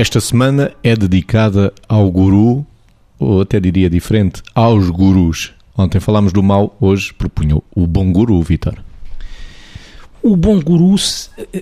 [0.00, 2.64] Esta semana é dedicada ao guru,
[3.18, 5.52] ou até diria diferente, aos gurus.
[5.76, 8.82] Ontem falámos do mal, hoje propunho o bom guru, Vitor
[10.22, 10.96] o bom guru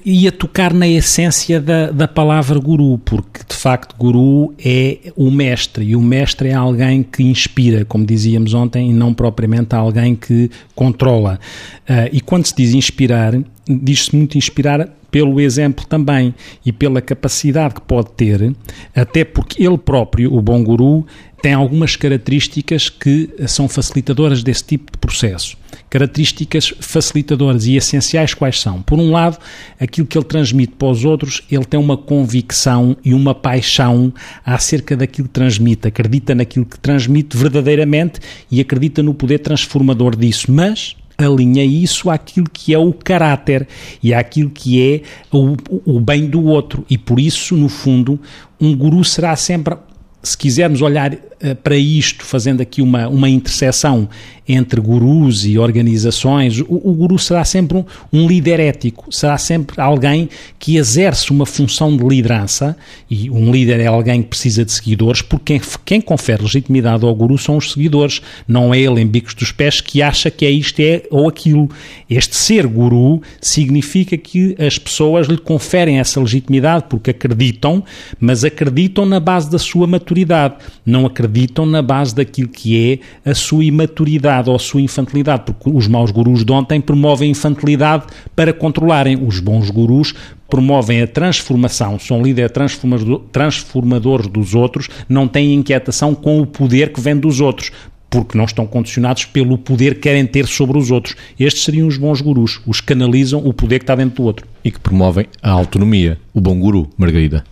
[0.05, 5.85] ia tocar na essência da, da palavra guru, porque de facto guru é o mestre,
[5.85, 10.51] e o mestre é alguém que inspira, como dizíamos ontem, e não propriamente alguém que
[10.75, 11.39] controla.
[11.89, 13.35] Uh, e quando se diz inspirar,
[13.69, 18.55] diz-se muito inspirar pelo exemplo também e pela capacidade que pode ter,
[18.95, 21.07] até porque ele próprio, o bom guru,
[21.41, 25.57] tem algumas características que são facilitadoras desse tipo de processo.
[25.89, 28.83] Características facilitadoras e essenciais quais são?
[28.83, 29.39] Por um lado,
[29.81, 34.13] aquilo que ele transmite para os outros, ele tem uma convicção e uma paixão
[34.45, 40.53] acerca daquilo que transmite, acredita naquilo que transmite verdadeiramente e acredita no poder transformador disso,
[40.53, 43.67] mas alinha isso àquilo que é o caráter
[44.01, 45.03] e àquilo que é
[45.37, 46.87] o, o bem do outro.
[46.89, 48.21] E por isso, no fundo,
[48.61, 49.77] um guru será sempre
[50.23, 54.09] se quisermos olhar uh, para isto, fazendo aqui uma, uma interseção
[54.49, 59.79] entre gurus e organizações, o, o guru será sempre um, um, líder ético, será sempre
[59.79, 62.75] alguém que exerce uma função de liderança,
[63.11, 67.15] e um líder é alguém que precisa de seguidores, porque quem, quem confere legitimidade ao
[67.15, 70.51] guru são os seguidores, não é ele em bicos dos pés que acha que é
[70.51, 71.69] isto é ou aquilo.
[72.09, 77.85] Este ser guru significa que as pessoas lhe conferem essa legitimidade porque acreditam,
[78.19, 80.08] mas acreditam na base da sua maturidade,
[80.85, 85.87] não acreditam na base daquilo que é a sua imaturidade ou sua infantilidade, porque os
[85.87, 89.19] maus gurus de ontem promovem a infantilidade para controlarem.
[89.23, 90.15] Os bons gurus
[90.49, 92.53] promovem a transformação, são líderes
[93.33, 97.71] transformadores dos outros, não têm inquietação com o poder que vem dos outros,
[98.11, 101.15] porque não estão condicionados pelo poder que querem ter sobre os outros.
[101.39, 104.47] Estes seriam os bons gurus, os que canalizam o poder que está dentro do outro.
[104.65, 106.19] E que promovem a autonomia.
[106.33, 107.45] O bom guru, Margarida.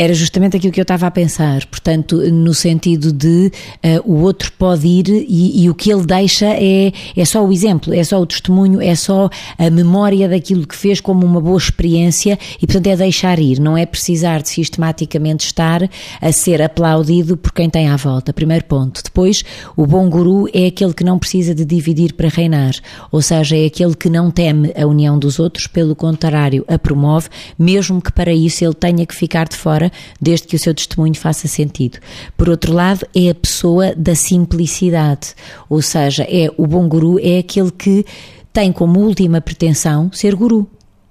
[0.00, 3.52] Era justamente aquilo que eu estava a pensar, portanto, no sentido de
[3.84, 7.52] uh, o outro pode ir e, e, o que ele deixa é, é só o
[7.52, 9.28] exemplo, é só o testemunho, é só
[9.58, 13.76] a memória daquilo que fez como uma boa experiência e, portanto, é deixar ir, não
[13.76, 15.86] é precisar de sistematicamente estar
[16.18, 18.32] a ser aplaudido por quem tem à volta.
[18.32, 19.02] Primeiro ponto.
[19.04, 19.44] Depois,
[19.76, 22.72] o bom guru é aquele que não precisa de dividir para reinar,
[23.12, 27.28] ou seja, é aquele que não teme a união dos outros, pelo contrário, a promove,
[27.58, 29.89] mesmo que para isso ele tenha que ficar de fora
[30.20, 31.98] desde que o seu testemunho faça sentido.
[32.36, 35.34] Por outro lado, é a pessoa da simplicidade,
[35.68, 38.04] ou seja, é o bom guru é aquele que
[38.52, 40.68] tem como última pretensão ser guru.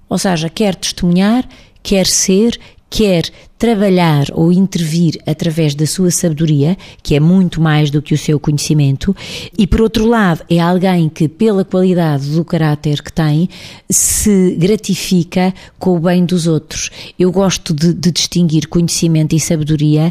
[0.08, 1.48] Ou seja, quer testemunhar,
[1.82, 2.58] quer ser,
[2.88, 3.30] quer
[3.60, 8.40] trabalhar ou intervir através da sua sabedoria, que é muito mais do que o seu
[8.40, 9.14] conhecimento,
[9.56, 13.50] e por outro lado, é alguém que, pela qualidade do caráter que tem,
[13.88, 16.90] se gratifica com o bem dos outros.
[17.18, 20.10] Eu gosto de, de distinguir conhecimento e sabedoria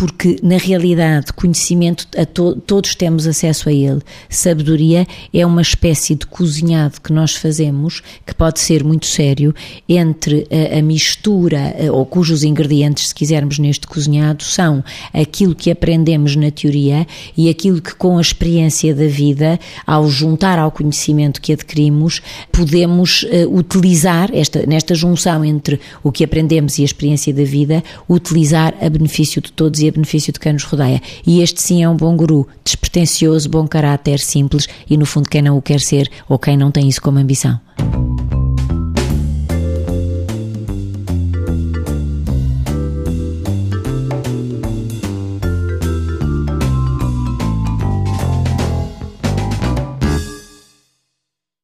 [0.00, 4.00] porque na realidade conhecimento to, todos temos acesso a ele.
[4.30, 9.54] Sabedoria é uma espécie de cozinhado que nós fazemos que pode ser muito sério
[9.86, 16.34] entre a, a mistura ou cujos ingredientes se quisermos, neste cozinhado, são aquilo que aprendemos
[16.36, 17.06] na teoria
[17.36, 22.20] e aquilo que, com a experiência da vida, ao juntar ao conhecimento que adquirimos,
[22.50, 27.82] podemos uh, utilizar, esta, nesta junção entre o que aprendemos e a experiência da vida,
[28.08, 31.00] utilizar a benefício de todos e a benefício de quem nos rodeia.
[31.26, 35.42] E este sim é um bom guru, despretensioso, bom caráter, simples e, no fundo, quem
[35.42, 37.60] não o quer ser ou quem não tem isso como ambição.